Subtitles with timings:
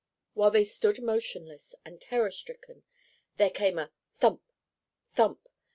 [0.33, 2.81] While they stood motionless and terror stricken
[3.37, 5.47] there came a thump!—thump!